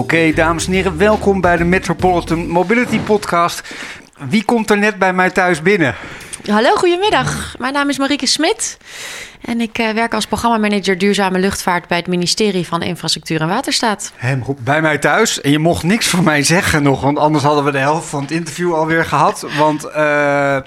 [0.00, 3.74] Oké, dames en heren, welkom bij de Metropolitan Mobility Podcast.
[4.28, 5.94] Wie komt er net bij mij thuis binnen?
[6.50, 7.54] Hallo, goedemiddag.
[7.58, 8.76] Mijn naam is Marieke Smit
[9.40, 14.12] en ik uh, werk als programmamanager duurzame luchtvaart bij het ministerie van Infrastructuur en Waterstaat.
[14.16, 17.64] Hem bij mij thuis en je mocht niks van mij zeggen nog, want anders hadden
[17.64, 19.46] we de helft van het interview alweer gehad.
[19.58, 20.58] Want uh,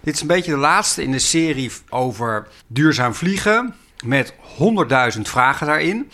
[0.00, 3.74] dit is een beetje de laatste in de serie over duurzaam vliegen
[4.04, 4.34] met
[5.16, 6.10] 100.000 vragen daarin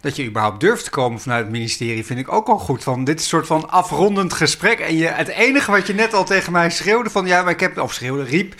[0.00, 2.82] dat je überhaupt durft te komen vanuit het ministerie, vind ik ook al goed.
[2.82, 4.78] Van, dit is soort van afrondend gesprek.
[4.78, 7.26] En je, het enige wat je net al tegen mij schreeuwde van...
[7.26, 7.78] ja, maar ik heb...
[7.78, 8.54] of schreeuwde, riep...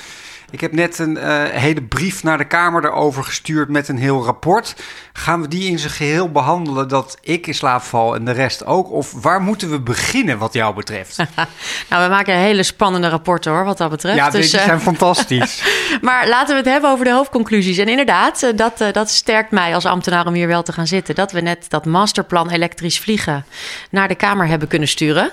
[0.50, 4.24] Ik heb net een uh, hele brief naar de Kamer erover gestuurd met een heel
[4.24, 4.74] rapport.
[5.12, 8.64] Gaan we die in zijn geheel behandelen dat ik in slaap val en de rest
[8.64, 8.90] ook?
[8.90, 11.16] Of waar moeten we beginnen wat jou betreft?
[11.90, 14.16] nou, we maken hele spannende rapporten hoor, wat dat betreft.
[14.16, 15.62] Ja, dus, die zijn uh, fantastisch.
[16.00, 17.78] maar laten we het hebben over de hoofdconclusies.
[17.78, 21.14] En inderdaad, uh, dat, dat sterkt mij als ambtenaar om hier wel te gaan zitten.
[21.14, 23.44] Dat we net dat masterplan elektrisch vliegen
[23.90, 25.30] naar de Kamer hebben kunnen sturen.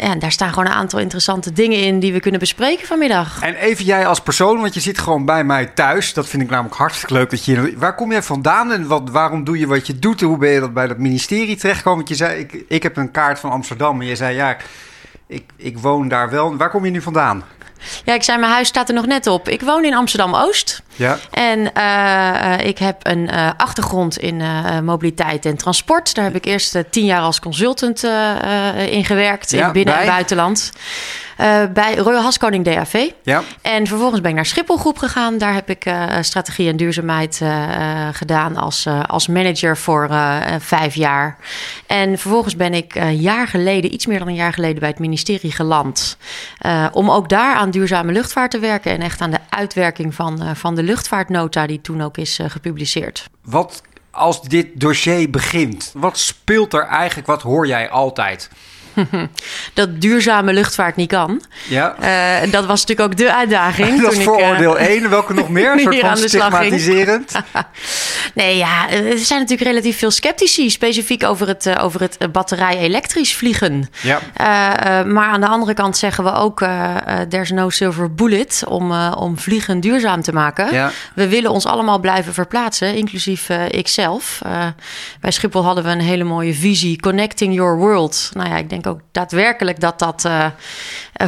[0.00, 3.42] en daar staan gewoon een aantal interessante dingen in die we kunnen bespreken vanmiddag.
[3.42, 6.14] En even jij als persoon, want je zit gewoon bij mij thuis.
[6.14, 7.30] Dat vind ik namelijk hartstikke leuk.
[7.30, 10.20] Dat je, waar kom jij vandaan en wat, waarom doe je wat je doet?
[10.20, 11.98] En hoe ben je dat bij dat ministerie terechtgekomen?
[11.98, 14.00] Want je zei, ik, ik heb een kaart van Amsterdam.
[14.00, 14.56] En je zei, ja,
[15.26, 16.56] ik, ik woon daar wel.
[16.56, 17.44] Waar kom je nu vandaan?
[18.04, 19.48] Ja, ik zei, mijn huis staat er nog net op.
[19.48, 20.82] Ik woon in Amsterdam-Oost.
[20.94, 21.18] Ja.
[21.30, 26.14] En uh, ik heb een uh, achtergrond in uh, mobiliteit en transport.
[26.14, 28.04] Daar heb ik eerst tien jaar als consultant
[28.86, 30.72] in gewerkt, ja, in binnen- en buitenland.
[31.72, 33.10] Bij Royal Haskoning DAV.
[33.22, 33.42] Ja.
[33.62, 35.38] En vervolgens ben ik naar Schiphol Groep gegaan.
[35.38, 37.40] Daar heb ik strategie en duurzaamheid
[38.12, 40.10] gedaan als, als manager voor
[40.58, 41.36] vijf jaar.
[41.86, 44.98] En vervolgens ben ik een jaar geleden, iets meer dan een jaar geleden, bij het
[44.98, 46.16] ministerie geland.
[46.92, 48.92] om ook daar aan duurzame luchtvaart te werken.
[48.92, 53.26] En echt aan de uitwerking van, van de luchtvaartnota die toen ook is gepubliceerd.
[53.44, 57.26] Wat als dit dossier begint, wat speelt er eigenlijk?
[57.26, 58.50] Wat hoor jij altijd?
[59.74, 61.42] dat duurzame luchtvaart niet kan.
[61.68, 61.96] Ja.
[62.00, 64.00] Uh, dat was natuurlijk ook de uitdaging.
[64.02, 65.10] dat is vooroordeel uh, 1.
[65.10, 65.72] Welke nog meer?
[65.72, 67.32] Een soort van stigmatiserend.
[68.34, 70.70] nee, ja, er zijn natuurlijk relatief veel sceptici.
[70.70, 73.88] Specifiek over het, uh, over het batterij-elektrisch vliegen.
[74.02, 74.20] Ja.
[75.04, 76.58] maar aan de andere kant zeggen we ook...
[77.28, 80.72] there's no silver bullet om, om vliegen duurzaam te maken.
[80.72, 80.90] Ja.
[81.14, 84.40] We willen ons allemaal blijven verplaatsen, inclusief ikzelf.
[85.20, 87.00] bij Schiphol hadden we een hele mooie visie.
[87.00, 88.30] Connecting your world.
[88.32, 90.46] Nou ja, ik denk ook daadwerkelijk dat dat uh,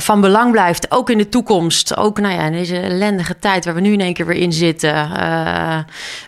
[0.01, 0.91] van belang blijft.
[0.91, 1.97] Ook in de toekomst.
[1.97, 4.53] Ook nou ja, in deze ellendige tijd waar we nu in één keer weer in
[4.53, 4.95] zitten.
[4.95, 5.79] Uh,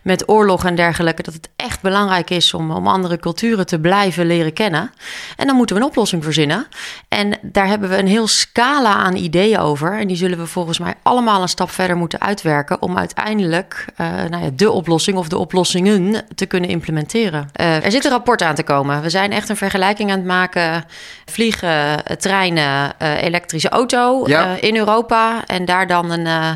[0.02, 1.22] met oorlog en dergelijke.
[1.22, 4.90] Dat het echt belangrijk is om, om andere culturen te blijven leren kennen.
[5.36, 6.66] En dan moeten we een oplossing verzinnen.
[7.08, 9.98] En daar hebben we een heel scala aan ideeën over.
[9.98, 12.82] En die zullen we volgens mij allemaal een stap verder moeten uitwerken.
[12.82, 17.48] Om uiteindelijk uh, nou ja, de oplossing of de oplossingen te kunnen implementeren.
[17.52, 19.02] er zit een rapport aan te komen.
[19.02, 20.84] We zijn echt een vergelijking aan het maken
[21.24, 23.22] vliegen, treinen, uh,
[23.56, 24.56] elektrische auto ja.
[24.56, 25.46] uh, in Europa.
[25.46, 26.52] En daar dan een, uh,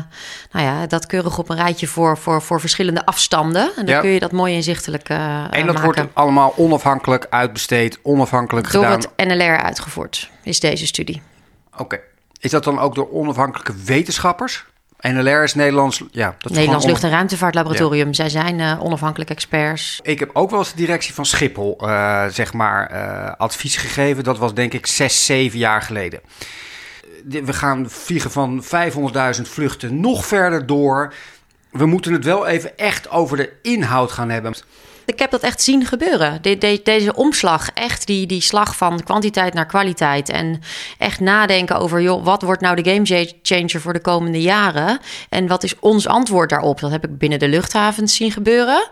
[0.51, 3.71] nou ja, dat keurig op een rijtje voor, voor, voor verschillende afstanden.
[3.75, 4.01] En dan ja.
[4.01, 5.81] kun je dat mooi inzichtelijk En dat maken.
[5.83, 8.99] wordt allemaal onafhankelijk uitbesteed, onafhankelijk door gedaan?
[8.99, 11.21] Door het NLR uitgevoerd, is deze studie.
[11.73, 11.81] Oké.
[11.81, 11.99] Okay.
[12.39, 14.65] Is dat dan ook door onafhankelijke wetenschappers?
[15.01, 18.07] NLR is Nederlands, ja, dat Nederlands Lucht- en Ruimtevaartlaboratorium.
[18.07, 18.13] Ja.
[18.13, 19.99] Zij zijn uh, onafhankelijke experts.
[20.03, 24.23] Ik heb ook wel eens de directie van Schiphol, uh, zeg maar, uh, advies gegeven.
[24.23, 26.19] Dat was denk ik zes, zeven jaar geleden.
[27.27, 31.13] We gaan vliegen van 500.000 vluchten nog verder door.
[31.71, 34.53] We moeten het wel even echt over de inhoud gaan hebben.
[35.11, 36.41] Ik heb dat echt zien gebeuren.
[36.41, 40.29] De, de, deze omslag, echt die, die slag van kwantiteit naar kwaliteit.
[40.29, 40.61] En
[40.97, 44.99] echt nadenken over, joh, wat wordt nou de game changer voor de komende jaren?
[45.29, 46.79] En wat is ons antwoord daarop?
[46.79, 48.87] Dat heb ik binnen de luchthavens zien gebeuren.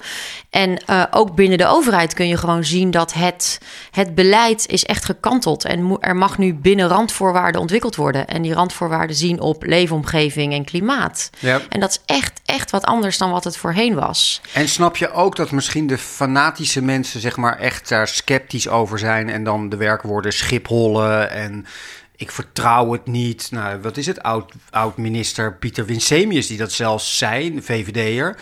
[0.49, 3.59] En uh, ook binnen de overheid kun je gewoon zien dat het,
[3.91, 5.65] het beleid is echt gekanteld.
[5.65, 8.27] En er mag nu binnen randvoorwaarden ontwikkeld worden.
[8.27, 11.29] En die randvoorwaarden zien op leefomgeving en klimaat.
[11.39, 11.61] Ja.
[11.69, 14.41] En dat is echt, echt wat anders dan wat het voorheen was.
[14.53, 18.99] En snap je ook dat misschien de fanatische mensen zeg maar echt daar sceptisch over
[18.99, 21.65] zijn en dan de werkwoorden schiphollen en
[22.15, 23.51] ik vertrouw het niet.
[23.51, 24.23] Nou, wat is het?
[24.23, 28.35] Oud, oud minister Pieter Winsemius die dat zelfs zei, VVD'er.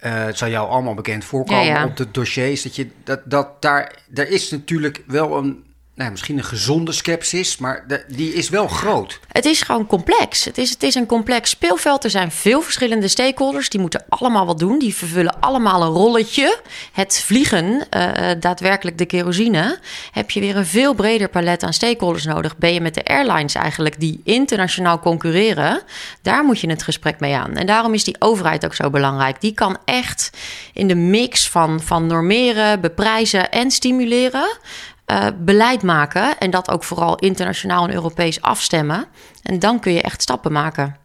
[0.00, 1.84] Uh, het zal jou allemaal bekend voorkomen ja, ja.
[1.84, 2.62] op de dossiers.
[2.62, 5.64] Dat, je, dat, dat daar, daar is natuurlijk wel een
[5.96, 9.20] nou, misschien een gezonde sceptisch, maar de, die is wel groot.
[9.28, 10.44] Het is gewoon complex.
[10.44, 12.04] Het is, het is een complex speelveld.
[12.04, 13.68] Er zijn veel verschillende stakeholders.
[13.68, 14.78] Die moeten allemaal wat doen.
[14.78, 16.60] Die vervullen allemaal een rolletje.
[16.92, 19.78] Het vliegen, uh, daadwerkelijk de kerosine,
[20.12, 22.56] heb je weer een veel breder palet aan stakeholders nodig.
[22.56, 25.82] Ben je met de airlines eigenlijk die internationaal concurreren,
[26.22, 27.56] daar moet je het gesprek mee aan.
[27.56, 29.40] En daarom is die overheid ook zo belangrijk.
[29.40, 30.30] Die kan echt
[30.72, 34.58] in de mix van, van normeren, beprijzen en stimuleren
[35.06, 36.38] uh, beleid maken.
[36.38, 39.04] En dat ook vooral internationaal en Europees afstemmen.
[39.42, 40.96] En dan kun je echt stappen maken.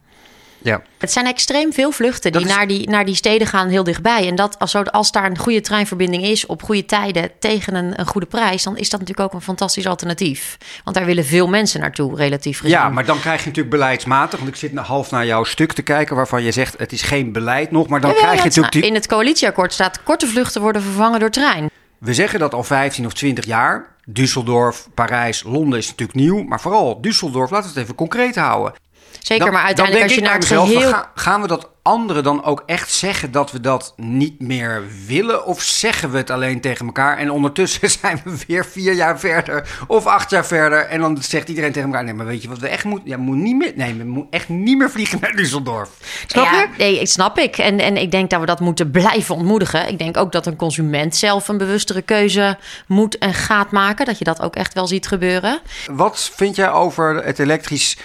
[0.63, 0.81] Ja.
[0.97, 4.27] Het zijn extreem veel vluchten die, naar die naar die steden gaan heel dichtbij.
[4.27, 8.05] En dat als, als daar een goede treinverbinding is op goede tijden tegen een, een
[8.05, 10.57] goede prijs, dan is dat natuurlijk ook een fantastisch alternatief.
[10.83, 12.77] Want daar willen veel mensen naartoe, relatief gezien.
[12.77, 14.39] Ja, maar dan krijg je natuurlijk beleidsmatig.
[14.39, 17.31] Want ik zit half naar jouw stuk te kijken waarvan je zegt het is geen
[17.31, 17.87] beleid nog.
[17.87, 18.85] Maar dan krijg je natuurlijk.
[18.85, 21.69] In het coalitieakkoord staat korte vluchten worden vervangen door trein.
[22.05, 23.95] We zeggen dat al 15 of 20 jaar.
[24.09, 26.43] Düsseldorf, Parijs, Londen is natuurlijk nieuw.
[26.43, 28.73] Maar vooral Düsseldorf, laten we het even concreet houden.
[29.19, 30.93] Zeker, maar uiteindelijk als je naar het geheel...
[31.15, 35.45] gaan we dat anderen dan ook echt zeggen dat we dat niet meer willen?
[35.45, 39.69] Of zeggen we het alleen tegen elkaar en ondertussen zijn we weer vier jaar verder
[39.87, 42.59] of acht jaar verder en dan zegt iedereen tegen elkaar: nee, maar weet je wat
[42.59, 43.09] we echt moeten?
[43.09, 46.05] Ja, moet niet meer, nee, we moeten echt niet meer vliegen naar Düsseldorf.
[46.27, 46.67] Snap ja, je?
[46.77, 47.57] Nee, snap ik.
[47.57, 49.87] En, en ik denk dat we dat moeten blijven ontmoedigen.
[49.87, 52.57] Ik denk ook dat een consument zelf een bewustere keuze
[52.87, 54.05] moet en gaat maken.
[54.05, 55.59] Dat je dat ook echt wel ziet gebeuren.
[55.91, 57.97] Wat vind jij over het elektrisch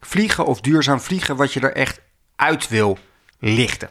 [0.00, 2.00] vliegen of duurzaam vliegen wat je er echt
[2.36, 2.98] uit wil
[3.38, 3.90] lichten?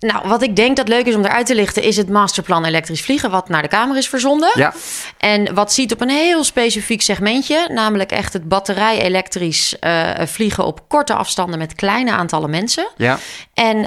[0.00, 3.02] Nou, wat ik denk dat leuk is om eruit te lichten, is het masterplan elektrisch
[3.02, 4.50] vliegen, wat naar de Kamer is verzonden.
[4.54, 4.74] Ja.
[5.18, 10.88] En wat ziet op een heel specifiek segmentje, namelijk echt het batterij-elektrisch uh, vliegen op
[10.88, 12.88] korte afstanden met kleine aantallen mensen.
[12.96, 13.18] Ja.
[13.54, 13.86] En uh,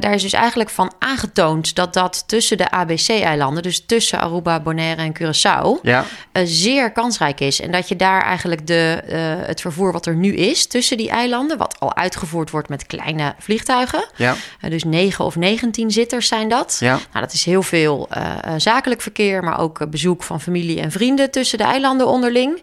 [0.00, 5.02] daar is dus eigenlijk van aangetoond dat dat tussen de ABC-eilanden, dus tussen Aruba, Bonaire
[5.02, 6.04] en Curaçao, ja.
[6.32, 7.60] uh, zeer kansrijk is.
[7.60, 9.02] En dat je daar eigenlijk de,
[9.46, 13.34] het vervoer wat er nu is tussen die eilanden, wat al uitgevoerd wordt met kleine
[13.38, 14.34] vliegtuigen, ja.
[14.68, 16.76] dus 9 of 9 19 zitters zijn dat.
[16.80, 16.92] Ja.
[16.94, 21.30] Nou, dat is heel veel uh, zakelijk verkeer, maar ook bezoek van familie en vrienden
[21.30, 22.62] tussen de eilanden onderling.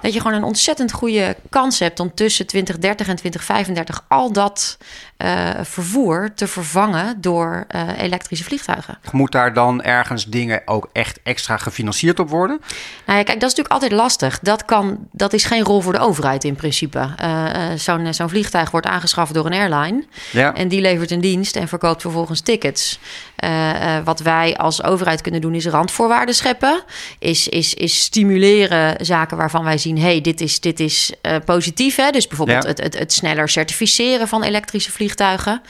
[0.00, 4.78] Dat je gewoon een ontzettend goede kans hebt om tussen 2030 en 2035 al dat
[5.22, 8.98] uh, vervoer te vervangen door uh, elektrische vliegtuigen.
[9.12, 12.60] Moet daar dan ergens dingen ook echt extra gefinancierd op worden?
[13.06, 14.38] Nou ja, kijk, dat is natuurlijk altijd lastig.
[14.38, 17.08] Dat, kan, dat is geen rol voor de overheid in principe.
[17.22, 20.04] Uh, Zo'n zo'n vliegtuig wordt aangeschaft door een airline.
[20.32, 20.54] Ja.
[20.54, 22.98] En die levert een dienst en verkoopt vervolgens tickets.
[24.04, 26.82] Wat wij als overheid kunnen doen is randvoorwaarden scheppen.
[27.18, 29.98] Is, is, is stimuleren zaken waarvan wij zien...
[29.98, 31.12] hey, dit is, dit is
[31.44, 31.96] positief.
[31.96, 32.10] Hè?
[32.10, 35.62] Dus bijvoorbeeld het, het, het sneller certificeren van elektrische vliegtuigen.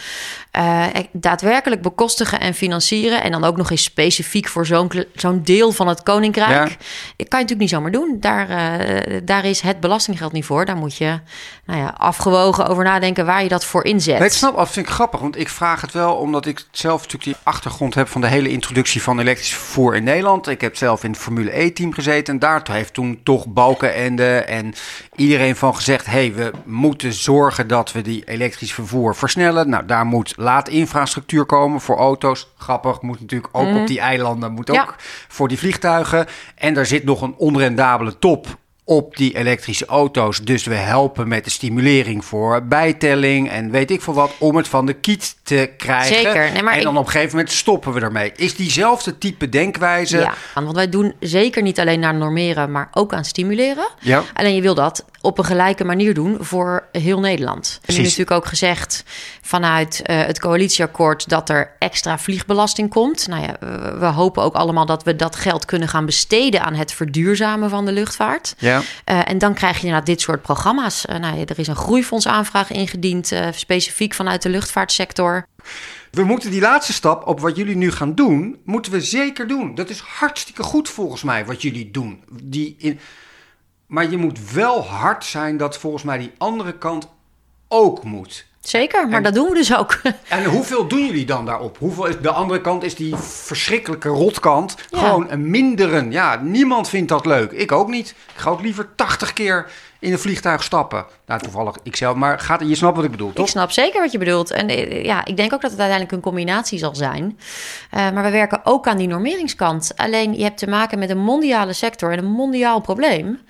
[0.58, 3.22] Uh, daadwerkelijk bekostigen en financieren.
[3.22, 6.50] En dan ook nog eens specifiek voor zo'n zo'n deel van het koninkrijk.
[6.50, 6.67] Ja.
[6.67, 6.76] kan
[7.17, 8.17] je natuurlijk niet zomaar doen.
[8.20, 10.64] Daar, uh, daar is het belastinggeld niet voor.
[10.64, 11.20] Daar moet je
[11.64, 14.19] nou ja, afgewogen over nadenken waar je dat voor inzet.
[14.19, 15.20] Nee, ik snap, dat vind ik grappig.
[15.20, 18.48] Want ik vraag het wel omdat ik zelf natuurlijk die achtergrond heb van de hele
[18.48, 20.48] introductie van elektrisch vervoer in Nederland.
[20.48, 22.34] Ik heb zelf in het Formule E-team gezeten.
[22.34, 24.74] En daar heeft toen toch Balkenende en
[25.16, 29.68] iedereen van gezegd: hey, we moeten zorgen dat we die elektrisch vervoer versnellen.
[29.68, 32.52] Nou, daar moet laadinfrastructuur komen voor auto's.
[32.56, 33.86] Grappig, moet natuurlijk ook op mhm.
[33.86, 34.96] die eilanden, moet ook
[35.28, 36.26] voor die vliegtuigen.
[36.54, 38.58] En daar zit nog een onrendabele top
[38.90, 40.40] op die elektrische auto's.
[40.40, 44.69] Dus we helpen met de stimulering voor bijtelling en weet ik veel wat, om het
[44.69, 46.14] van de kiet te krijgen.
[46.14, 46.52] Zeker.
[46.52, 48.32] Nee, maar en dan op een gegeven moment stoppen we ermee.
[48.37, 50.19] Is diezelfde type denkwijze.
[50.19, 53.88] Ja, want wij doen zeker niet alleen naar normeren, maar ook aan stimuleren.
[54.00, 54.22] Ja.
[54.34, 57.81] Alleen je wil dat op een gelijke manier doen voor heel Nederland.
[57.84, 59.04] En nu is natuurlijk ook gezegd
[59.43, 63.29] vanuit uh, het coalitieakkoord dat er extra vliegbelasting komt.
[63.29, 63.56] Nou ja,
[63.98, 67.84] we hopen ook allemaal dat we dat geld kunnen gaan besteden aan het verduurzamen van
[67.84, 68.55] de luchtvaart.
[68.58, 68.80] Ja.
[68.81, 71.05] Uh, en dan krijg je inderdaad dit soort programma's.
[71.06, 75.46] Uh, nou ja, er is een groeifondsaanvraag ingediend, specifiek vanuit de luchtvaartsector.
[76.10, 79.75] We moeten die laatste stap op wat jullie nu gaan doen, moeten we zeker doen.
[79.75, 82.25] Dat is hartstikke goed volgens mij wat jullie doen.
[82.43, 82.99] Die in,
[83.87, 87.08] maar je moet wel hard zijn dat volgens mij die andere kant
[87.69, 88.46] ook moet.
[88.60, 90.00] Zeker, maar dat doen we dus ook.
[90.29, 91.79] En hoeveel doen jullie dan daarop?
[91.79, 94.74] Hoeveel is, de andere kant is die verschrikkelijke rotkant.
[94.90, 96.12] Gewoon een minderen.
[96.12, 97.52] Ja, niemand vindt dat leuk.
[97.52, 98.08] Ik ook niet.
[98.08, 101.05] Ik ga ook liever 80 keer in een vliegtuig stappen.
[101.31, 102.17] Nou, toevallig ikzelf.
[102.17, 103.44] Maar gaat, je snapt wat ik bedoel, toch?
[103.44, 104.51] Ik snap zeker wat je bedoelt.
[104.51, 107.39] En eh, ja, ik denk ook dat het uiteindelijk een combinatie zal zijn.
[107.94, 109.93] Uh, maar we werken ook aan die normeringskant.
[109.96, 113.41] Alleen je hebt te maken met een mondiale sector en een mondiaal probleem.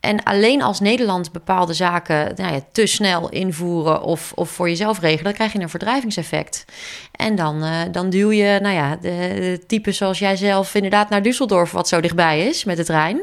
[0.00, 5.00] En alleen als Nederland bepaalde zaken nou ja, te snel invoeren of, of voor jezelf
[5.00, 6.64] regelen, dan krijg je een verdrijvingseffect.
[7.12, 11.22] En dan, uh, dan duw je, nou ja, de, de zoals jij zelf inderdaad naar
[11.22, 13.16] Düsseldorf, wat zo dichtbij is met de trein.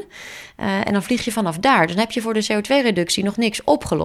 [0.62, 1.80] Uh, en dan vlieg je vanaf daar.
[1.80, 4.01] Dus dan heb je voor de CO2-reductie nog niks opgelost.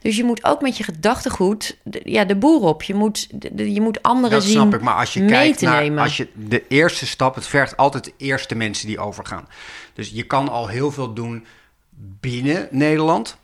[0.00, 2.82] Dus je moet ook met je gedachtegoed de, ja, de boer op.
[2.82, 4.54] Je moet, de, je moet anderen dat zien.
[4.54, 4.84] Dat snap ik.
[4.86, 6.02] Maar als je kijkt naar nemen.
[6.02, 9.48] als je de eerste stap, het vergt altijd de eerste mensen die overgaan.
[9.94, 11.46] Dus je kan al heel veel doen
[12.20, 13.36] binnen Nederland.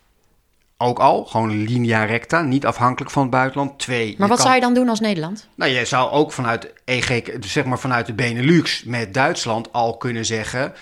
[0.77, 3.79] Ook al, gewoon linea recta, niet afhankelijk van het buitenland.
[3.79, 4.15] Twee.
[4.17, 5.47] Maar wat zou je dan doen als Nederland?
[5.55, 10.25] Nou, je zou ook vanuit EG, zeg maar vanuit de Benelux met Duitsland al kunnen
[10.25, 10.73] zeggen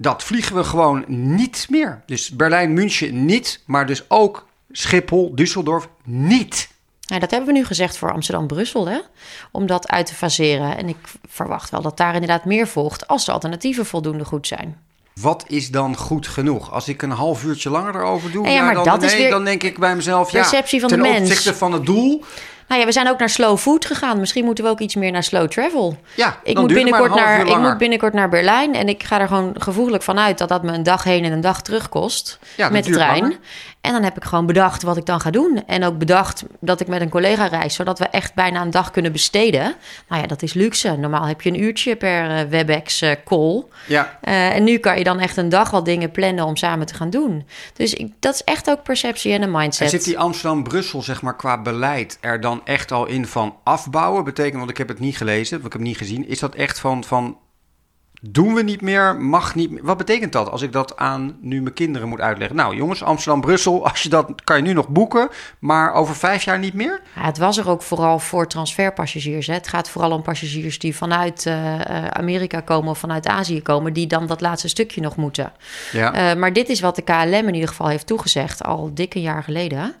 [0.00, 2.02] dat vliegen we gewoon niet meer.
[2.06, 6.68] Dus Berlijn, München niet, maar dus ook Schiphol, Düsseldorf niet.
[7.00, 8.98] Ja, dat hebben we nu gezegd voor Amsterdam-Brussel, hè?
[9.52, 10.76] Om dat uit te faseren.
[10.76, 10.96] En ik
[11.28, 14.78] verwacht wel dat daar inderdaad meer volgt als de alternatieven voldoende goed zijn.
[15.20, 16.72] Wat is dan goed genoeg?
[16.72, 19.30] Als ik een half uurtje langer erover doe, ja, maar dan, dat nee, is weer
[19.30, 21.20] dan denk ik bij mezelf, ja, perceptie van ten de mens.
[21.20, 22.24] opzichte van het doel.
[22.68, 24.20] Nou ja, we zijn ook naar slow food gegaan.
[24.20, 25.98] Misschien moeten we ook iets meer naar slow travel.
[26.14, 28.74] Ja, ik moet, binnenkort naar, ik moet binnenkort naar Berlijn.
[28.74, 31.32] En ik ga er gewoon gevoelig van uit dat dat me een dag heen en
[31.32, 32.38] een dag terug kost.
[32.56, 33.20] Ja, met de trein.
[33.20, 33.38] langer.
[33.80, 35.62] En dan heb ik gewoon bedacht wat ik dan ga doen.
[35.66, 38.90] En ook bedacht dat ik met een collega reis, zodat we echt bijna een dag
[38.90, 39.74] kunnen besteden.
[40.08, 40.96] Nou ja, dat is luxe.
[40.96, 43.64] Normaal heb je een uurtje per eh, WebEx eh, call.
[43.86, 46.86] Ja, Eh, en nu kan je dan echt een dag wat dingen plannen om samen
[46.86, 47.46] te gaan doen.
[47.72, 49.80] Dus ik, dat is echt ook perceptie en een mindset.
[49.80, 54.24] en zit die Amsterdam-Brussel, zeg maar, qua beleid er dan echt al in van afbouwen?
[54.24, 56.28] Betekent, want ik heb het niet gelezen, want ik heb het niet gezien.
[56.28, 57.38] Is dat echt van, van
[58.20, 59.84] doen we niet meer, mag niet meer?
[59.84, 62.56] Wat betekent dat als ik dat aan nu mijn kinderen moet uitleggen?
[62.56, 66.58] Nou jongens, Amsterdam-Brussel, als je dat kan je nu nog boeken, maar over vijf jaar
[66.58, 67.00] niet meer?
[67.14, 69.46] Ja, het was er ook vooral voor transferpassagiers.
[69.46, 69.52] Hè.
[69.52, 73.92] Het gaat vooral om passagiers die vanuit eh, eh, Amerika komen of vanuit Azië komen,
[73.92, 75.52] die dan dat laatste stukje nog moeten.
[75.92, 76.12] Ja.
[76.12, 79.20] Eh, maar dit is wat de KLM in ieder geval heeft toegezegd, al dik een
[79.20, 79.94] jaar geleden.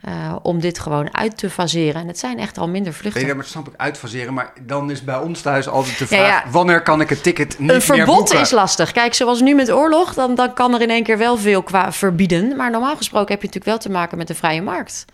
[0.00, 2.00] Eh, om dit gewoon uit te faseren.
[2.00, 3.26] En het zijn echt al minder vluchten.
[3.26, 6.50] Nee, dat snap ik uitfaseren, maar dan is bij ons thuis altijd de vraag: ja.
[6.50, 8.92] wanneer kan ik het ticket niet Een verbod is lastig.
[8.92, 11.92] Kijk, zoals nu met oorlog, dan, dan kan er in één keer wel veel qua
[11.92, 12.56] verbieden.
[12.56, 15.04] Maar normaal gesproken heb je natuurlijk wel te maken met de vrije markt.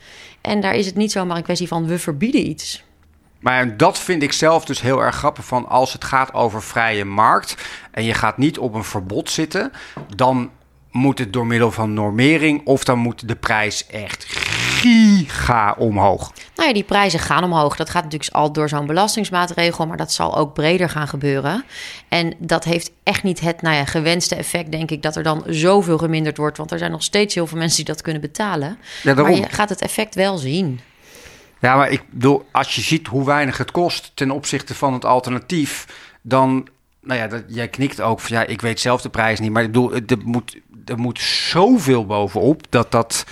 [0.41, 2.85] En daar is het niet zomaar een kwestie van we verbieden iets.
[3.41, 7.05] Maar dat vind ik zelf dus heel erg grappig van als het gaat over vrije
[7.05, 7.55] markt
[7.91, 9.73] en je gaat niet op een verbod zitten,
[10.17, 10.51] dan
[10.91, 14.27] moet het door middel van normering of dan moet de prijs echt
[14.77, 16.33] giga omhoog.
[16.55, 17.77] Nou ja, die prijzen gaan omhoog.
[17.77, 21.65] Dat gaat natuurlijk al door zo'n belastingsmaatregel, maar dat zal ook breder gaan gebeuren.
[22.09, 25.43] En dat heeft echt niet het nou ja, gewenste effect, denk ik, dat er dan
[25.47, 26.57] zoveel geminderd wordt.
[26.57, 28.79] Want er zijn nog steeds heel veel mensen die dat kunnen betalen.
[29.03, 30.81] Ja, maar je gaat het effect wel zien.
[31.61, 35.05] Ja, maar ik bedoel, als je ziet hoe weinig het kost ten opzichte van het
[35.05, 35.87] alternatief,
[36.23, 36.69] dan,
[37.01, 39.63] nou ja, dat, jij knikt ook van ja, ik weet zelf de prijs niet, maar
[39.63, 43.25] ik bedoel, er moet, er moet zoveel bovenop dat dat,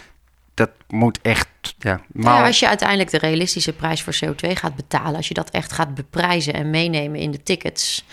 [0.55, 4.77] dat moet echt, ja, ja, maar als je uiteindelijk de realistische prijs voor CO2 gaat
[4.77, 8.05] betalen, als je dat echt gaat beprijzen en meenemen in de tickets,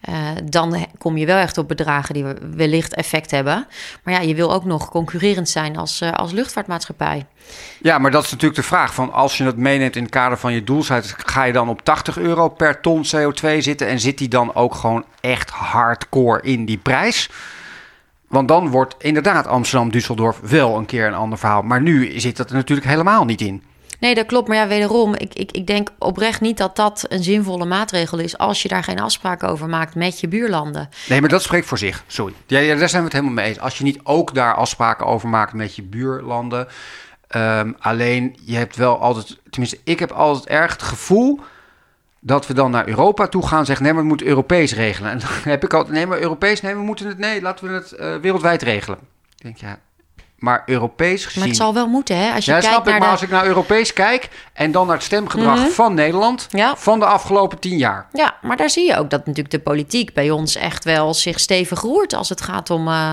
[0.00, 0.14] eh,
[0.44, 3.66] dan kom je wel echt op bedragen die we- wellicht effect hebben.
[4.04, 7.26] Maar ja, je wil ook nog concurrerend zijn als, eh, als luchtvaartmaatschappij.
[7.82, 8.94] Ja, maar dat is natuurlijk de vraag.
[8.94, 11.84] Van als je het meeneemt in het kader van je doelstelling, ga je dan op
[11.84, 16.64] 80 euro per ton CO2 zitten en zit die dan ook gewoon echt hardcore in
[16.64, 17.28] die prijs?
[18.28, 21.62] Want dan wordt inderdaad Amsterdam-Düsseldorf wel een keer een ander verhaal.
[21.62, 23.62] Maar nu zit dat er natuurlijk helemaal niet in.
[24.00, 24.48] Nee, dat klopt.
[24.48, 28.38] Maar ja, wederom, ik, ik, ik denk oprecht niet dat dat een zinvolle maatregel is
[28.38, 30.88] als je daar geen afspraken over maakt met je buurlanden.
[31.08, 32.04] Nee, maar dat spreekt voor zich.
[32.06, 32.34] Sorry.
[32.46, 33.60] Ja, ja, daar zijn we het helemaal mee eens.
[33.60, 36.68] Als je niet ook daar afspraken over maakt met je buurlanden.
[37.28, 39.38] Ehm, alleen, je hebt wel altijd...
[39.50, 41.40] Tenminste, ik heb altijd erg het gevoel...
[42.20, 43.84] dat we dan naar Europa toe gaan en zeggen...
[43.84, 45.10] nee, maar we moeten Europees regelen.
[45.10, 45.94] En dan heb ik altijd...
[45.94, 46.60] nee, maar Europees...
[46.60, 47.18] nee, we moeten het...
[47.18, 48.98] nee, laten we het eh, wereldwijd regelen.
[49.36, 49.78] Ik denk, ja...
[50.38, 51.40] maar Europees gezien...
[51.40, 52.32] Maar het zal wel moeten, hè?
[52.32, 53.12] Als je ja, kijkt snap ik, maar de...
[53.12, 54.28] als ik naar Europees kijk...
[54.52, 55.68] en dan naar het stemgedrag Mhm.
[55.68, 56.46] van Nederland...
[56.50, 56.76] Ja.
[56.76, 58.06] van de afgelopen tien jaar...
[58.12, 61.40] Ja, maar daar zie je ook dat natuurlijk de politiek bij ons echt wel zich
[61.40, 63.12] stevig roert als het gaat om eh,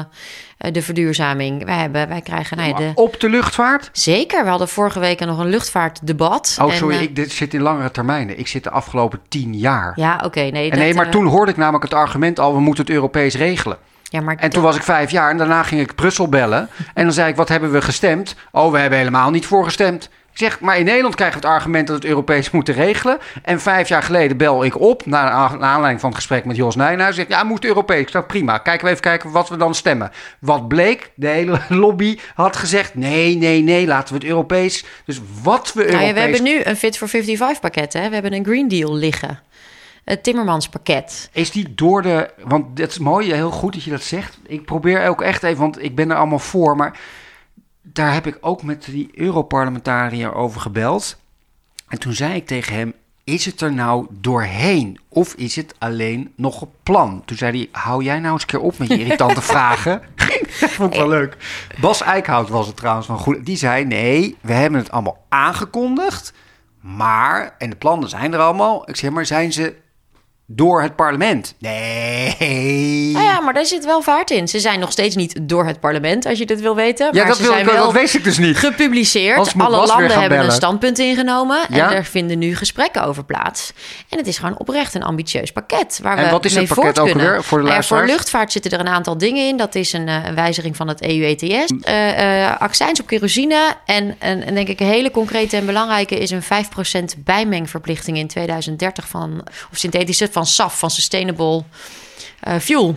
[0.58, 1.66] eh, de verduurzaming.
[1.66, 2.92] Wij, hebben, wij krijgen, nou ja, de...
[2.96, 3.90] op de luchtvaart...
[3.92, 6.58] Zeker, we hadden vorige week nog een luchtvaartdebat.
[6.62, 8.40] Oh, En, sorry, eh, ik dit zit in langere termijnen.
[8.40, 9.94] Ik zit de afgelopen tien jaar.
[9.96, 10.64] Ja, oké, nee.
[10.64, 13.36] en dat, nee, maar toen hoorde ik namelijk het argument al, we moeten het Europees
[13.36, 13.78] regelen.
[14.10, 16.70] Ja, maar En toen was ik vijf jaar en daarna ging ik Brussel bellen.
[16.94, 18.36] En dan zei ik, wat hebben we gestemd?
[18.52, 20.10] Oh, we hebben helemaal niet voor gestemd.
[20.36, 23.18] Ik zeg, maar in Nederland krijgen we het argument dat we het Europees moeten regelen.
[23.44, 27.16] En vijf jaar geleden bel ik op, naar, aanleiding van het gesprek met Jos Nijnhuis.
[27.16, 28.02] Zegt, ja, moet Europees.
[28.02, 28.58] Ik zeg, prima.
[28.58, 30.12] Kijken we even kijken wat we dan stemmen.
[30.40, 31.12] Wat bleek?
[31.16, 34.86] De hele lobby had gezegd, nee, nee, nee, laten we het Europees.
[35.06, 36.02] Dus wat we Europees...
[36.02, 38.08] Nou ja, we hebben nu een Fit for 55 pakket, hè?
[38.08, 39.40] We hebben een Green Deal liggen.
[40.06, 41.30] Het Timmermans pakket.
[41.32, 42.30] Is die door de.
[42.44, 44.40] Want het is mooi, heel goed dat je dat zegt.
[44.48, 46.76] Ik probeer ook echt even, want ik ben er allemaal voor.
[46.76, 47.00] Maar
[47.82, 51.18] daar heb ik ook met die Europarlementariër over gebeld.
[51.88, 52.94] En toen zei ik tegen hem:
[53.24, 55.00] Is het er nou doorheen?
[55.10, 57.22] Of is het alleen nog een plan?
[57.26, 60.02] Toen zei hij: Hou jij nou eens een keer op met je irritante vragen.
[60.60, 61.38] Dat vond ik wel leuk.
[61.80, 63.46] Bas Eickhout was het trouwens van goed.
[63.46, 66.34] Die zei: Nee, we hebben het allemaal aangekondigd.
[66.80, 68.90] Maar, en de plannen zijn er allemaal.
[68.90, 69.84] Ik zeg maar, zijn ze
[70.48, 71.56] door het parlement.
[71.60, 73.12] Nee.
[73.12, 74.48] Nou ja, maar daar zit wel vaart in.
[74.48, 77.06] Ze zijn nog steeds niet door het parlement, als je dit wil weten.
[77.06, 78.58] Ja, maar dat, ze wil zijn ik, wel dat weet ik dus niet.
[78.58, 79.54] gepubliceerd.
[79.58, 81.60] Alle landen hebben een standpunt ingenomen.
[81.70, 81.90] Ja.
[81.90, 83.74] En er vinden nu gesprekken over plaats.
[84.10, 86.00] En het is gewoon oprecht een ambitieus pakket.
[86.02, 87.44] Waar En we wat is mee het pakket ook kunnen.
[87.44, 89.58] voor de ja, voor luchtvaart zitten er een aantal dingen in.
[89.58, 91.72] Dat is een, eh, een wijziging van het EU-ETS.
[91.82, 93.74] Eh eh, accijns op kerosine.
[93.86, 96.46] En, en, en denk ik een hele concrete en belangrijke is een 5%
[97.24, 101.64] bijmengverplichting in 2030 van, of synthetische, van SAF, van Sustainable
[102.40, 102.96] eh, Fuel.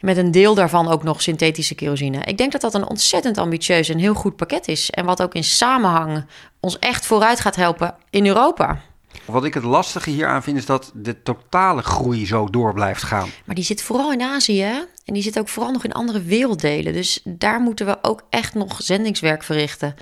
[0.00, 2.20] Met een deel daarvan ook nog synthetische kerosine.
[2.24, 4.90] Ik denk dat dat een ontzettend ambitieus en heel goed pakket is.
[4.90, 6.24] En wat ook in samenhang
[6.60, 8.80] ons echt vooruit gaat helpen in Europa.
[9.24, 13.02] Wat ik het lastige hier aan vind is dat de totale groei zo door blijft
[13.02, 13.28] gaan.
[13.44, 14.60] Maar die zit vooral in Azië.
[14.60, 14.78] hè?
[15.04, 16.92] En die zit ook vooral nog in andere werelddelen.
[16.92, 19.94] Dus daar moeten we ook echt nog zendingswerk verrichten.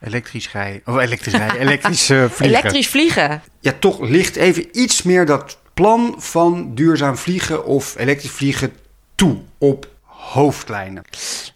[0.00, 2.58] Elektrisch rijden, of elektrisch rijden, elektrisch eh, vliegen.
[2.58, 3.42] Elektrisch vliegen.
[3.60, 8.72] Ja, toch ligt even iets meer dat plan van duurzaam vliegen of elektrisch vliegen
[9.14, 11.02] toe op hoofdlijnen.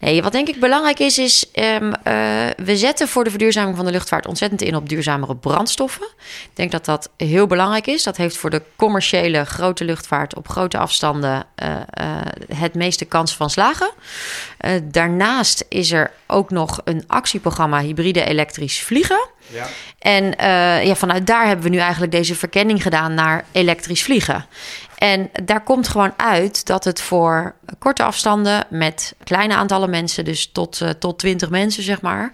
[0.00, 1.76] Nee, wat denk ik belangrijk is, is eh,
[2.56, 6.06] we zetten voor de verduurzaming van de luchtvaart ontzettend in op duurzamere brandstoffen.
[6.42, 8.02] Ik denk dat dat heel belangrijk is.
[8.02, 12.16] Dat heeft voor de commerciële grote luchtvaart op grote afstanden eh, eh,
[12.54, 13.90] het meeste kans van slagen.
[14.84, 19.28] Daarnaast is er ook nog een actieprogramma hybride elektrisch vliegen.
[19.46, 19.66] Ja.
[19.98, 24.46] En eh, ja, vanuit daar hebben we nu eigenlijk deze verkenning gedaan naar elektrisch vliegen.
[24.98, 30.50] En daar komt gewoon uit dat het voor korte afstanden met kleine aantallen mensen, dus
[30.52, 32.32] tot, eh, tot 20 mensen zeg maar,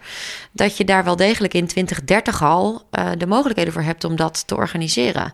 [0.52, 4.46] dat je daar wel degelijk in 2030 al eh, de mogelijkheden voor hebt om dat
[4.46, 5.32] te organiseren.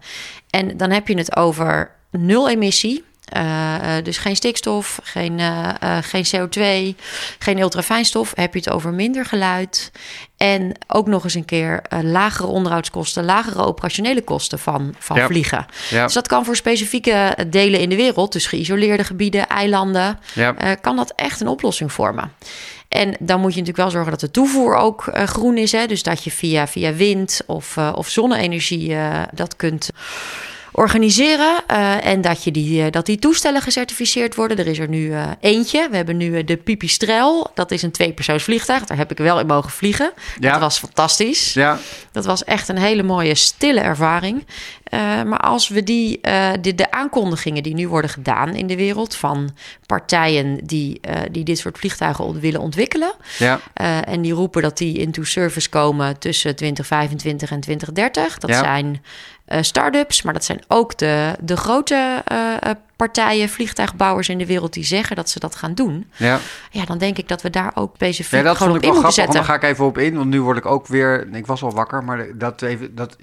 [0.50, 3.04] En dan heb je het over nul emissie.
[3.26, 6.96] Eh, eh, dus geen stikstof, geen, eh, geen CO2,
[7.38, 8.32] geen ultrafijnstof.
[8.34, 9.90] Heb je het over minder geluid.
[10.36, 15.26] En ook nog eens een keer lagere onderhoudskosten, lagere operationele kosten van, van Ja.
[15.26, 15.66] vliegen.
[15.90, 16.04] Ja.
[16.04, 20.74] Dus dat kan voor specifieke delen in de wereld, dus geïsoleerde gebieden, eilanden, Ja.
[20.74, 22.32] kan dat echt een oplossing vormen.
[22.88, 25.72] En dan moet je natuurlijk wel zorgen dat de toevoer ook groen is.
[25.72, 25.86] Hè?
[25.86, 28.96] Dus dat je via, via wind of, of zonne-energie
[29.32, 29.90] dat kunt
[30.76, 31.54] organiseren.
[31.66, 34.58] eh, en dat, je die, eh, dat die toestellen gecertificeerd worden.
[34.58, 35.88] Er is er nu eh, eentje.
[35.90, 37.50] We hebben nu de Pipistrel.
[37.54, 38.84] Dat is een tweepersoonsvliegtuig.
[38.84, 40.12] Daar heb ik wel in mogen vliegen.
[40.40, 40.50] Ja.
[40.52, 41.52] Dat was fantastisch.
[41.52, 41.78] Ja,
[42.12, 44.46] Dat was echt een hele mooie, stille ervaring.
[45.26, 46.20] Maar als we die,
[46.60, 49.50] de, de aankondigingen die nu worden gedaan in de wereld van
[49.86, 53.12] partijen die, die dit soort vliegtuigen willen ontwikkelen.
[53.38, 53.60] ja,
[54.04, 58.38] en die roepen dat die into service komen tussen 2025 en 2030.
[58.38, 58.58] Dat Ja.
[58.58, 59.02] zijn
[59.46, 64.46] eh start-ups, maar dat zijn ook de, de grote eh, eh, partijen, vliegtuigbouwers in de
[64.46, 66.10] wereld die zeggen dat ze dat gaan doen.
[66.16, 66.38] ja.
[66.70, 68.94] Ja, dan denk ik dat we daar ook specifiek Ja, dat gewoon vond op ik
[68.94, 69.34] in wel moeten zetten.
[69.34, 70.16] daar ga ik even op in.
[70.16, 71.28] Want nu word ik ook weer...
[71.34, 72.94] Ik was al wakker, maar dat even...
[72.94, 73.16] Dat,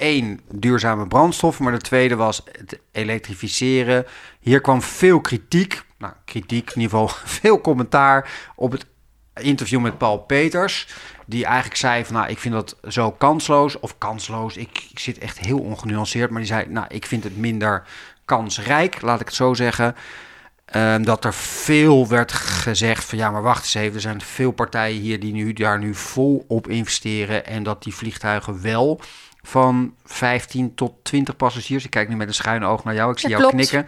[0.00, 1.64] één, duurzame brandstoffen.
[1.64, 4.06] Maar de tweede was het elektrificeren.
[4.40, 5.82] Hier kwam veel kritiek.
[5.98, 7.08] Nou, kritiek in ieder geval
[7.40, 8.86] veel commentaar op het
[9.34, 10.88] interview met Paul Peters.
[11.30, 13.80] Die eigenlijk zei van, nou, ik vind dat zo kansloos.
[13.80, 16.30] Of kansloos, ik, ik zit echt heel ongenuanceerd.
[16.30, 17.82] Maar die zei, nou, ik vind het minder
[18.24, 19.94] kansrijk, laat ik het zo zeggen.
[20.64, 23.94] Ehm, dat er veel werd gezegd van ja, maar wacht eens even.
[23.94, 27.46] Er zijn veel partijen hier die nu, daar nu vol op investeren.
[27.46, 29.00] En dat die vliegtuigen wel
[29.42, 31.84] van 15 tot 20 passagiers.
[31.84, 33.12] Ik kijk nu met een schuine oog naar jou.
[33.12, 33.56] Ik zie jou klopt.
[33.56, 33.86] knikken.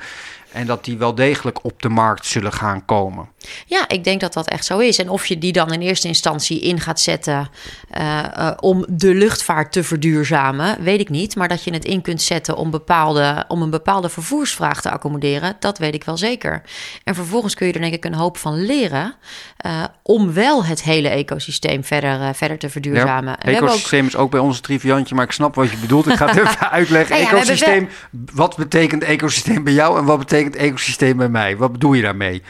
[0.52, 3.28] En dat die wel degelijk op de markt zullen gaan komen.
[3.66, 4.98] Ja, ik denk dat dat echt zo is.
[4.98, 7.48] En of je die dan in eerste instantie in gaat zetten
[7.90, 11.36] eh, eh, om de luchtvaart te verduurzamen, weet ik niet.
[11.36, 15.56] Maar dat je het in kunt zetten om, bepaalde, om een bepaalde vervoersvraag te accommoderen,
[15.58, 16.62] dat weet ik wel zeker.
[17.04, 19.14] En vervolgens kun je er denk ik een hoop van leren
[19.56, 23.38] eh, om wel het hele ecosysteem verder, verder te verduurzamen.
[23.38, 25.70] En we hebben ook Ecosysteem is ook bij ons een triviantje, maar ik snap wat
[25.70, 26.06] je bedoelt.
[26.06, 27.16] Ik ga het even uitleggen.
[27.16, 27.88] Ja, ja, hebben ecosysteem,
[28.32, 31.56] wat betekent ecosysteem bij jou en wat betekent ecosysteem bij mij?
[31.56, 32.42] Wat bedoel je daarmee?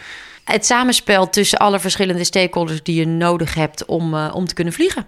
[0.45, 4.73] het samenspel tussen alle verschillende stakeholders die je nodig hebt om, eh, om te kunnen
[4.73, 5.07] vliegen.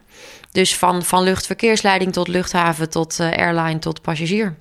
[0.53, 4.55] Dus van, van luchtverkeersleiding tot luchthaven, tot eh, airline, tot passagier.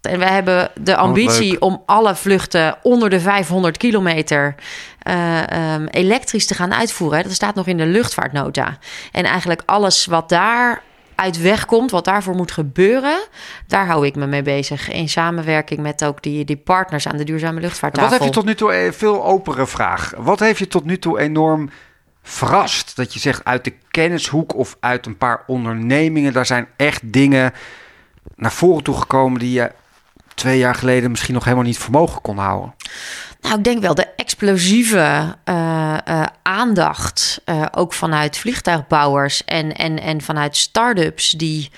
[0.00, 1.64] En we hebben de ambitie leuk.
[1.64, 4.54] om alle vluchten onder de 500 kilometer
[4.98, 7.22] eh, ehm, elektrisch te gaan uitvoeren.
[7.22, 8.78] Dat staat nog in de luchtvaartnota.
[9.12, 10.82] En eigenlijk alles wat daar
[11.20, 13.20] uit wegkomt, wat daarvoor moet gebeuren,
[13.66, 14.90] daar hou ik me mee bezig.
[14.90, 18.10] In samenwerking met ook die, die partners aan de duurzame luchtvaarttafel.
[18.10, 20.12] Wat heb je tot nu toe, eh, veel opere vraag.
[20.16, 21.70] Wat heeft je tot nu toe enorm
[22.22, 22.96] verrast?
[22.96, 27.52] Dat je zegt uit de kennishoek of uit een paar ondernemingen, daar zijn echt dingen
[28.36, 29.70] naar voren toe gekomen die je
[30.40, 32.74] twee jaar geleden misschien nog helemaal niet voor mogelijk kon houden.
[33.40, 40.00] Nou, ik denk wel de explosieve eh, eh, aandacht, eh, ook vanuit vliegtuigbouwers en, en,
[40.00, 41.70] en vanuit start-ups die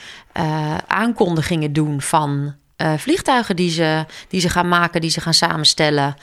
[0.87, 2.55] aankondigingen doen van
[2.97, 6.15] vliegtuigen die ze, die ze gaan maken, die ze gaan samenstellen.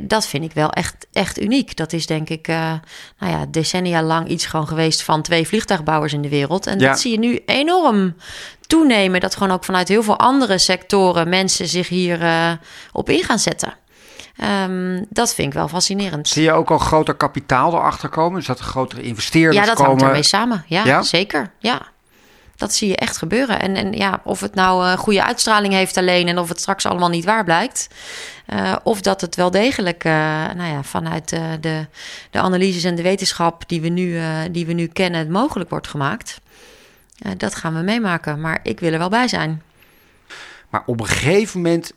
[0.00, 1.76] dat vind ik wel echt, echt uniek.
[1.76, 6.22] Dat is denk ik nou ja, decennia lang iets gewoon geweest van twee vliegtuigbouwers in
[6.22, 6.66] de wereld.
[6.66, 8.14] En dat zie je nu enorm
[8.66, 9.20] toenemen.
[9.20, 12.20] Dat gewoon ook vanuit heel veel andere sectoren mensen zich hier
[12.92, 13.74] op in gaan zetten.
[14.64, 16.28] Um, dat vind ik wel fascinerend.
[16.28, 18.38] Zie je ook al groter kapitaal erachter komen?
[18.38, 19.68] Dus dat er grotere investeerders komen?
[19.68, 20.00] Ja, dat komen?
[20.00, 20.64] hangt ermee samen.
[20.66, 21.50] Ja, zeker.
[21.58, 21.82] Ja.
[22.60, 23.60] Dat zie je echt gebeuren.
[23.60, 26.28] En, en ja, of het nou een goede uitstraling heeft alleen...
[26.28, 27.88] en of het straks allemaal niet waar blijkt...
[28.54, 30.12] Uh, of dat het wel degelijk uh,
[30.56, 31.86] nou ja, vanuit de,
[32.30, 33.68] de analyses en de wetenschap...
[33.68, 34.20] die we nu,
[34.50, 36.40] die we nu kennen, mogelijk wordt gemaakt.
[37.36, 38.40] dat gaan we meemaken.
[38.40, 39.62] Maar ik wil er wel bij zijn.
[40.70, 41.92] Maar op een gegeven moment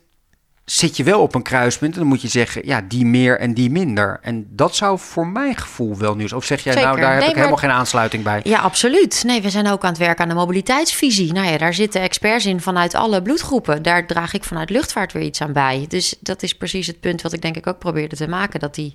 [0.64, 3.54] zit je wel op een kruispunt en dan moet je zeggen, ja, die meer en
[3.54, 4.18] die minder.
[4.22, 6.32] En dat zou voor mijn gevoel wel nieuws.
[6.32, 8.40] Of zeg jij, nou, daar heb ik helemaal geen aansluiting bij.
[8.44, 9.22] Ja, absoluut.
[9.26, 11.32] Nee, we zijn ook aan het werken aan de mobiliteitsvisie.
[11.32, 13.82] Nou ja, daar zitten experts in vanuit alle bloedgroepen.
[13.82, 15.84] Daar draag ik vanuit luchtvaart weer iets aan bij.
[15.88, 18.60] Dus dat is precies het punt wat ik denk ik ook probeerde te maken.
[18.60, 18.92] Dat die,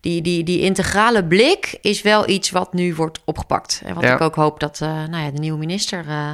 [0.00, 3.82] die, die, die integrale blik is wel iets wat nu wordt opgepakt.
[3.84, 6.30] En wat ik ook hoop dat uh, nou ja, de nieuwe minister uh,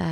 [0.00, 0.06] uh,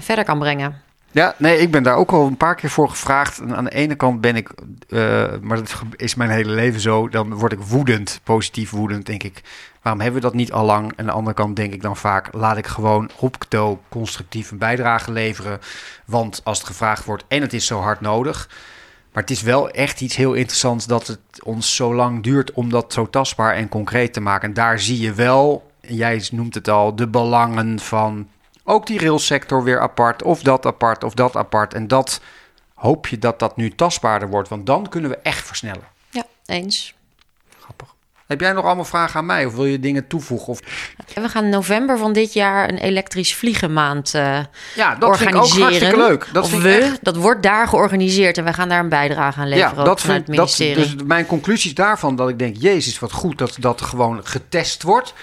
[0.00, 0.83] verder kan brengen.
[1.14, 3.40] Ja, nee, ik ben daar ook al een paar keer voor gevraagd.
[3.40, 4.50] En aan de ene kant ben ik,
[4.88, 9.22] uh, maar dat is mijn hele leven zo, dan word ik woedend, positief woedend, denk
[9.22, 9.42] ik.
[9.82, 10.90] Waarom hebben we dat niet al lang?
[10.90, 14.58] En aan de andere kant denk ik dan vaak, laat ik gewoon hopkto constructief een
[14.58, 15.60] bijdrage leveren.
[16.04, 18.48] Want als het gevraagd wordt en het is zo hard nodig.
[19.12, 22.70] Maar het is wel echt iets heel interessants dat het ons zo lang duurt om
[22.70, 24.48] dat zo tastbaar en concreet te maken.
[24.48, 28.28] En daar zie je wel, jij noemt het al, de belangen van
[28.64, 31.74] ook die railsector weer apart, of dat apart, of dat apart.
[31.74, 32.20] En dat
[32.74, 35.84] hoop je dat dat nu tastbaarder wordt, want dan kunnen we echt versnellen.
[36.10, 36.94] Ja, eens.
[37.60, 37.94] Grappig.
[38.26, 40.48] Heb jij nog allemaal vragen aan mij of wil je dingen toevoegen?
[40.48, 40.60] Of...
[41.14, 44.38] We gaan in november van dit jaar een elektrisch vliegenmaand uh,
[44.74, 45.18] ja, dat organiseren.
[45.18, 46.28] Vind ik ook hartstikke leuk.
[46.32, 49.76] Dat of we, dat wordt daar georganiseerd en we gaan daar een bijdrage aan leveren.
[49.76, 50.88] Ja, dat vanuit vind, het ministerie.
[50.88, 54.82] Dat, dus mijn conclusies daarvan dat ik denk, jezus, wat goed dat dat gewoon getest
[54.82, 55.14] wordt.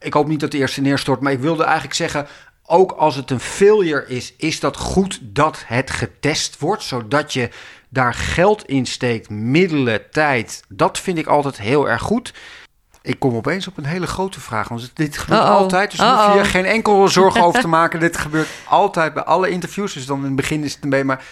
[0.00, 2.26] Ik hoop niet dat de eerste neerstort, maar ik wilde eigenlijk zeggen
[2.66, 7.48] ook als het een failure is, is dat goed dat het getest wordt, zodat je
[7.88, 10.62] daar geld in steekt, middelen, tijd.
[10.68, 12.34] Dat vind ik altijd heel erg goed.
[13.02, 14.68] Ik kom opeens op een hele grote vraag.
[14.68, 15.90] Want dit gebeurt altijd.
[15.90, 18.00] Dus daar hoef je geen enkel zorgen over te maken.
[18.00, 19.92] Dit gebeurt altijd bij alle interviews.
[19.92, 21.24] Dus dan in het begin is het een beetje maar.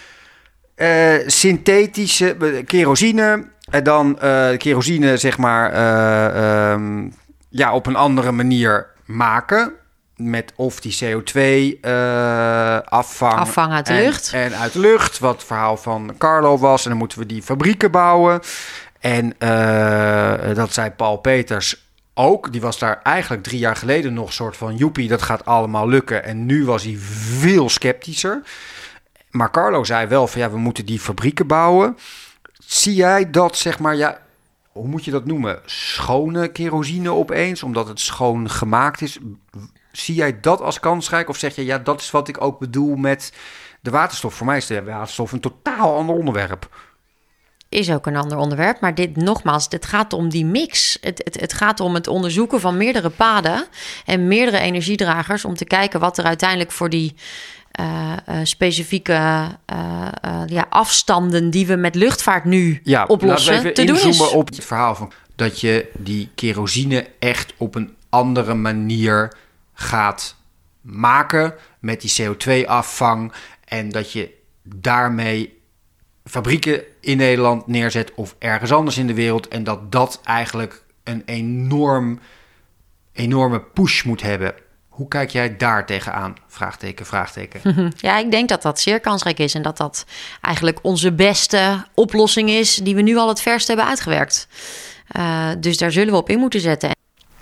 [0.76, 3.48] Uh, synthetische kerosine.
[3.70, 5.74] En dan uh, kerosine, zeg maar.
[5.74, 7.14] Uh, um,
[7.57, 9.73] ja, op een andere manier maken
[10.16, 13.33] met of die CO2-afvang.
[13.33, 14.33] Uh, Afvang uit de en, lucht.
[14.33, 16.85] En uit de lucht, wat het verhaal van Carlo was.
[16.85, 18.40] En dan moeten we die fabrieken bouwen.
[19.01, 22.53] En uh, dat zei Paul Peters ook.
[22.53, 24.77] Die was daar eigenlijk drie jaar geleden nog soort van...
[24.77, 26.25] joepie, dat gaat allemaal lukken.
[26.25, 26.97] En nu was hij
[27.38, 28.42] veel sceptischer.
[29.31, 31.97] Maar Carlo zei wel van ja, we moeten die fabrieken bouwen.
[32.66, 34.19] Zie jij dat, zeg maar, ja,
[34.77, 35.61] hoe moet je dat noemen?
[35.65, 39.19] Schone kerosine opeens, omdat het schoon gemaakt is.
[39.93, 41.29] Zie jij dat als kansrijk?
[41.29, 43.33] Of zeg je, ja, dat is wat ik ook bedoel met
[43.81, 44.35] de waterstof?
[44.35, 46.69] Voor mij is de waterstof een totaal ander onderwerp.
[47.69, 50.99] Is ook een ander onderwerp, maar dit nogmaals, het gaat om die mix.
[51.01, 53.67] Het, het, het gaat om het onderzoeken van meerdere paden
[54.05, 57.15] en meerdere energiedragers om te kijken wat er uiteindelijk voor die
[57.81, 59.12] uh, uh, specifieke
[59.73, 64.11] uh, ja, afstanden die we met luchtvaart nu ja, oplossen laten we even te doen
[64.11, 64.31] is.
[64.31, 69.37] op het verhaal van dat je die kerosine echt op een andere manier
[69.75, 70.37] gaat
[70.81, 73.33] maken met die CO2-afvang.
[73.65, 74.31] En dat je
[74.62, 75.59] daarmee
[76.25, 79.49] fabrieken in Nederland neerzet of ergens anders in de wereld.
[79.49, 82.21] En dat dat eigenlijk een enorm,
[83.12, 84.55] enorme push moet hebben.
[84.97, 86.37] Hoe kijk jij daar tegenaan?
[86.49, 87.61] Vraagteken, vraagteken.
[87.97, 90.05] Ja, ik denk dat dat zeer kansrijk is en dat dat
[90.41, 94.49] eigenlijk onze beste oplossing is die we nu al het verst hebben uitgewerkt.
[95.17, 96.91] Uh, dus daar zullen we op in moeten zetten.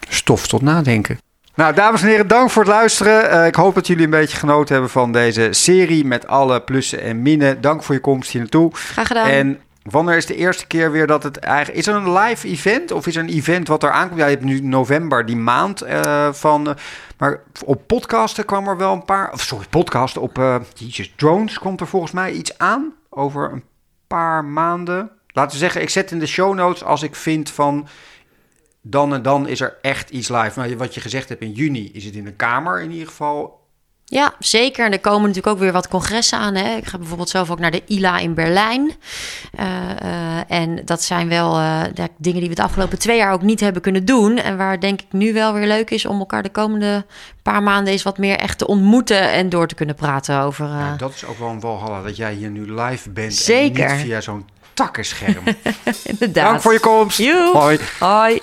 [0.08, 1.18] Stof tot nadenken.
[1.54, 3.34] Nou, dames en heren, dank voor het luisteren.
[3.34, 7.00] Uh, ik hoop dat jullie een beetje genoten hebben van deze serie met alle plussen
[7.00, 7.60] en minnen.
[7.60, 8.70] Dank voor je komst hier naartoe.
[8.74, 9.28] Graag gedaan.
[9.28, 11.78] En wanneer is de eerste keer weer dat het eigenlijk...
[11.78, 14.20] Is er een live event of is er een event wat er aankomt?
[14.20, 16.68] Ja, je hebt nu november, die maand uh, van...
[16.68, 16.74] Uh,
[17.18, 19.32] maar op podcasten kwam er wel een paar...
[19.32, 20.56] Of sorry, podcast op uh,
[21.16, 23.64] drones komt er volgens mij iets aan over een
[24.06, 25.10] paar maanden.
[25.26, 27.88] Laten we zeggen, ik zet in de show notes als ik vind van
[28.80, 30.58] dan en dan is er echt iets live.
[30.58, 33.63] Maar wat je gezegd hebt in juni is het in de Kamer in ieder geval
[34.14, 34.84] Ja, zeker.
[34.84, 36.54] En er komen natuurlijk ook weer wat congressen aan.
[36.54, 36.76] Hè.
[36.76, 38.92] Ik ga bijvoorbeeld zelf ook naar de ILA in Berlijn.
[39.60, 39.66] Uh,
[40.02, 41.82] uh, en dat zijn wel uh,
[42.16, 44.38] dingen die we het afgelopen twee jaar ook niet hebben kunnen doen.
[44.38, 47.06] En waar denk ik nu wel weer leuk is om elkaar de komende
[47.42, 50.66] paar maanden eens wat meer echt te ontmoeten en door te kunnen praten over.
[50.66, 53.34] Ja, dat is ook wel een walhalla dat jij hier nu live bent.
[53.34, 53.84] Zeker.
[53.84, 55.44] En niet via zo'n takkenscherm.
[56.04, 56.44] Inderdaad.
[56.44, 57.18] Dank voor je komst.
[57.18, 57.52] Joep.
[57.52, 57.78] Hoi.
[57.98, 58.40] Hoi.